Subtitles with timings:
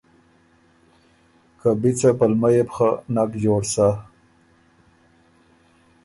[1.59, 3.87] که بی څۀ پلمه يې بو خه نک جوړ سَۀ